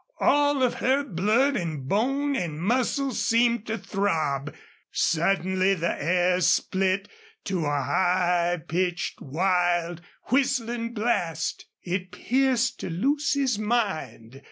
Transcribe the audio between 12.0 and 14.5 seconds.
pierced to Lucy's mind.